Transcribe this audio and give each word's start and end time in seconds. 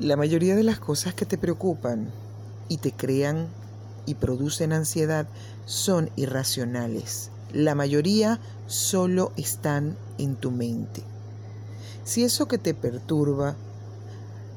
La 0.00 0.16
mayoría 0.16 0.56
de 0.56 0.62
las 0.62 0.80
cosas 0.80 1.12
que 1.12 1.26
te 1.26 1.36
preocupan 1.36 2.10
y 2.70 2.78
te 2.78 2.90
crean 2.90 3.48
y 4.06 4.14
producen 4.14 4.72
ansiedad 4.72 5.28
son 5.66 6.08
irracionales. 6.16 7.30
La 7.52 7.74
mayoría 7.74 8.40
solo 8.66 9.30
están 9.36 9.98
en 10.16 10.36
tu 10.36 10.52
mente. 10.52 11.02
Si 12.02 12.24
eso 12.24 12.48
que 12.48 12.56
te 12.56 12.72
perturba 12.72 13.56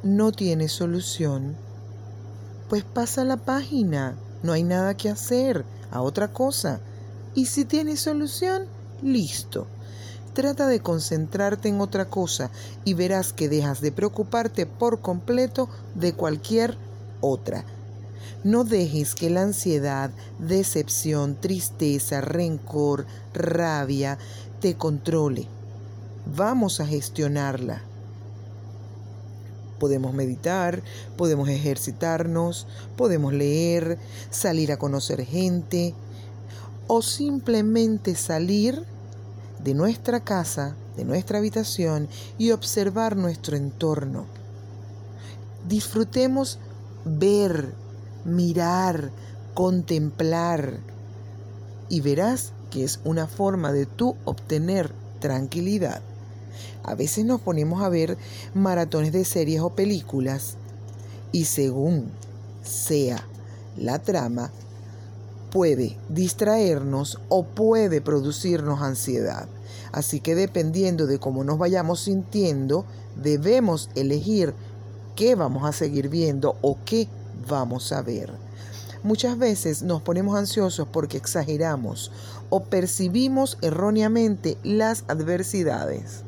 no 0.02 0.32
tiene 0.32 0.70
solución, 0.70 1.58
pues 2.70 2.86
pasa 2.86 3.26
la 3.26 3.36
página, 3.36 4.16
no 4.44 4.54
hay 4.54 4.64
nada 4.64 4.96
que 4.96 5.10
hacer, 5.10 5.66
a 5.92 6.02
otra 6.02 6.30
cosa. 6.30 6.80
Y 7.36 7.48
si 7.48 7.66
tiene 7.66 7.98
solución, 7.98 8.66
listo. 9.02 9.68
Trata 10.34 10.66
de 10.66 10.80
concentrarte 10.80 11.70
en 11.70 11.80
otra 11.80 12.06
cosa 12.06 12.50
y 12.84 12.96
verás 12.96 13.34
que 13.34 13.50
dejas 13.50 13.82
de 13.82 13.92
preocuparte 13.92 14.66
por 14.66 15.00
completo 15.00 15.70
de 15.94 16.14
cualquier 16.14 16.76
otra. 17.22 17.64
No 18.44 18.64
dejes 18.64 19.14
que 19.14 19.30
la 19.30 19.44
ansiedad, 19.44 20.10
decepción, 20.40 21.36
tristeza, 21.40 22.20
rencor, 22.20 23.06
rabia 23.34 24.18
te 24.60 24.76
controle. 24.76 25.48
Vamos 26.26 26.80
a 26.80 26.88
gestionarla. 26.88 27.84
Podemos 29.80 30.14
meditar, 30.14 30.82
podemos 31.16 31.48
ejercitarnos, 31.48 32.66
podemos 32.98 33.34
leer, 33.34 34.00
salir 34.32 34.72
a 34.72 34.78
conocer 34.78 35.26
gente 35.26 35.94
o 36.88 37.02
simplemente 37.02 38.16
salir 38.16 38.84
de 39.64 39.74
nuestra 39.74 40.20
casa, 40.20 40.76
de 40.98 41.06
nuestra 41.06 41.38
habitación 41.38 42.08
y 42.38 42.52
observar 42.52 43.16
nuestro 43.16 43.56
entorno. 43.56 44.26
Disfrutemos 45.68 46.60
ver, 47.06 47.74
mirar, 48.26 49.12
contemplar 49.54 50.80
y 51.90 52.02
verás 52.02 52.52
que 52.70 52.84
es 52.84 53.00
una 53.04 53.28
forma 53.28 53.72
de 53.72 53.86
tú 53.86 54.16
obtener 54.26 54.92
tranquilidad. 55.20 56.02
A 56.84 56.96
veces 56.96 57.26
nos 57.26 57.40
ponemos 57.40 57.82
a 57.82 57.90
ver 57.90 58.18
maratones 58.54 59.14
de 59.14 59.24
series 59.24 59.62
o 59.62 59.70
películas 59.70 60.56
y 61.32 61.46
según 61.46 62.12
sea 62.64 63.24
la 63.78 64.00
trama, 64.00 64.52
puede 65.54 65.96
distraernos 66.10 67.20
o 67.30 67.44
puede 67.44 68.02
producirnos 68.02 68.82
ansiedad. 68.82 69.48
Así 69.92 70.20
que 70.20 70.34
dependiendo 70.34 71.06
de 71.06 71.20
cómo 71.20 71.44
nos 71.44 71.60
vayamos 71.60 72.00
sintiendo, 72.00 72.86
debemos 73.22 73.92
elegir 73.94 74.56
qué 75.16 75.36
vamos 75.36 75.64
a 75.64 75.72
seguir 75.72 76.10
viendo 76.10 76.58
o 76.64 76.80
qué 76.84 77.08
vamos 77.48 77.92
a 77.92 78.02
ver. 78.02 78.34
Muchas 79.04 79.38
veces 79.38 79.84
nos 79.84 80.02
ponemos 80.02 80.36
ansiosos 80.36 80.88
porque 80.92 81.18
exageramos 81.18 82.12
o 82.50 82.64
percibimos 82.64 83.60
erróneamente 83.62 84.58
las 84.64 85.04
adversidades. 85.08 86.24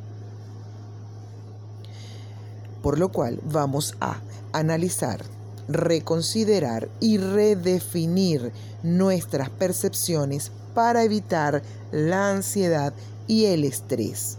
Por 2.83 2.99
lo 2.99 3.11
cual 3.11 3.39
vamos 3.43 3.95
a 3.99 4.19
analizar 4.53 5.21
reconsiderar 5.67 6.89
y 6.99 7.17
redefinir 7.17 8.51
nuestras 8.83 9.49
percepciones 9.49 10.51
para 10.73 11.03
evitar 11.03 11.63
la 11.91 12.31
ansiedad 12.31 12.93
y 13.27 13.45
el 13.45 13.63
estrés. 13.63 14.37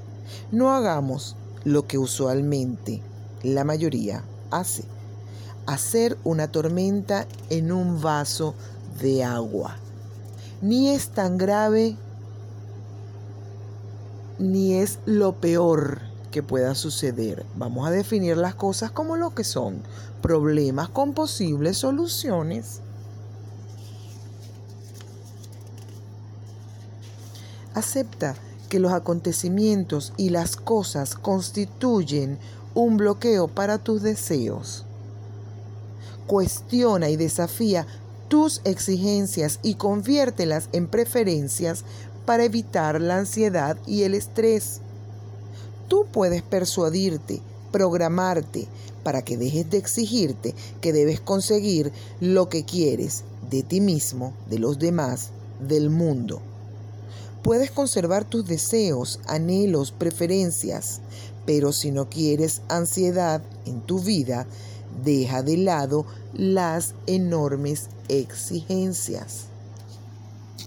No 0.52 0.72
hagamos 0.72 1.36
lo 1.64 1.86
que 1.86 1.98
usualmente 1.98 3.02
la 3.42 3.64
mayoría 3.64 4.22
hace, 4.50 4.84
hacer 5.66 6.16
una 6.24 6.48
tormenta 6.48 7.26
en 7.50 7.72
un 7.72 8.00
vaso 8.00 8.54
de 9.00 9.24
agua. 9.24 9.76
Ni 10.62 10.90
es 10.90 11.08
tan 11.08 11.38
grave, 11.38 11.96
ni 14.38 14.74
es 14.74 14.98
lo 15.06 15.34
peor 15.34 16.00
que 16.30 16.42
pueda 16.42 16.74
suceder. 16.74 17.44
Vamos 17.56 17.86
a 17.86 17.90
definir 17.90 18.36
las 18.36 18.54
cosas 18.54 18.90
como 18.90 19.16
lo 19.16 19.34
que 19.34 19.44
son, 19.44 19.82
problemas 20.22 20.88
con 20.88 21.12
posibles 21.12 21.78
soluciones. 21.78 22.80
Acepta 27.74 28.34
que 28.68 28.80
los 28.80 28.92
acontecimientos 28.92 30.12
y 30.16 30.30
las 30.30 30.56
cosas 30.56 31.14
constituyen 31.14 32.38
un 32.74 32.96
bloqueo 32.96 33.48
para 33.48 33.78
tus 33.78 34.02
deseos. 34.02 34.84
Cuestiona 36.26 37.08
y 37.08 37.16
desafía 37.16 37.86
tus 38.28 38.60
exigencias 38.64 39.60
y 39.62 39.74
conviértelas 39.74 40.68
en 40.72 40.88
preferencias 40.88 41.84
para 42.24 42.44
evitar 42.44 43.00
la 43.00 43.18
ansiedad 43.18 43.78
y 43.86 44.02
el 44.02 44.14
estrés. 44.14 44.80
Tú 45.88 46.06
puedes 46.10 46.42
persuadirte, 46.42 47.40
programarte, 47.72 48.66
para 49.02 49.22
que 49.22 49.36
dejes 49.36 49.70
de 49.70 49.78
exigirte 49.78 50.54
que 50.80 50.92
debes 50.92 51.20
conseguir 51.20 51.92
lo 52.20 52.48
que 52.48 52.64
quieres 52.64 53.22
de 53.50 53.62
ti 53.62 53.80
mismo, 53.80 54.32
de 54.50 54.58
los 54.58 54.78
demás, 54.78 55.30
del 55.60 55.90
mundo. 55.90 56.40
Puedes 57.42 57.70
conservar 57.70 58.24
tus 58.24 58.46
deseos, 58.46 59.20
anhelos, 59.26 59.92
preferencias, 59.92 61.00
pero 61.44 61.72
si 61.72 61.92
no 61.92 62.10
quieres 62.10 62.62
ansiedad 62.68 63.40
en 63.64 63.80
tu 63.80 64.00
vida, 64.00 64.46
deja 65.04 65.42
de 65.42 65.56
lado 65.56 66.04
las 66.34 66.94
enormes 67.06 67.88
exigencias. 68.08 69.44